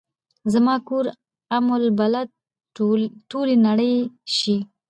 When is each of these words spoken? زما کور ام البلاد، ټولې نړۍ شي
زما 0.53 0.75
کور 0.87 1.05
ام 1.55 1.65
البلاد، 1.79 2.27
ټولې 3.29 3.55
نړۍ 3.67 3.93
شي 4.37 4.55